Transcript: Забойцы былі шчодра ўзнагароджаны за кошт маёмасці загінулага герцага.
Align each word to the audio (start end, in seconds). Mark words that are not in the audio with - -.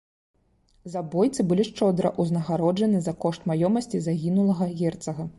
Забойцы 0.93 1.43
былі 1.49 1.65
шчодра 1.67 2.11
ўзнагароджаны 2.25 3.01
за 3.07 3.13
кошт 3.25 3.45
маёмасці 3.51 4.01
загінулага 4.07 4.65
герцага. 4.81 5.27